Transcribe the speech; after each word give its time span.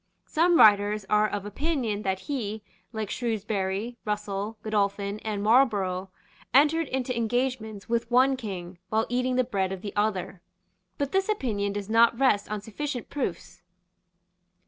Some 0.25 0.57
writers 0.57 1.05
are 1.11 1.27
of 1.29 1.45
opinion 1.45 2.01
that 2.01 2.21
he, 2.21 2.63
like 2.91 3.11
Shrewsbury, 3.11 3.99
Russell, 4.03 4.57
Godolphin 4.63 5.19
and 5.19 5.43
Marlborough, 5.43 6.09
entered 6.55 6.87
into 6.87 7.15
engagements 7.15 7.87
with 7.87 8.09
one 8.09 8.35
king 8.35 8.79
while 8.89 9.05
eating 9.09 9.35
the 9.35 9.43
bread 9.43 9.71
of 9.71 9.83
the 9.83 9.95
other. 9.95 10.41
But 10.97 11.11
this 11.11 11.29
opinion 11.29 11.73
does 11.73 11.87
not 11.87 12.17
rest 12.19 12.49
on 12.49 12.61
sufficient 12.61 13.11
proofs. 13.11 13.61